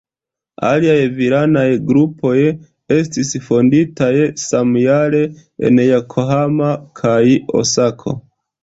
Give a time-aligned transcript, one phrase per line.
[0.69, 2.33] Aliaj virinaj grupoj
[2.97, 4.11] estis fonditaj
[4.47, 5.23] samjare
[5.71, 7.17] en Jokohamo kaj
[7.65, 8.21] Osako.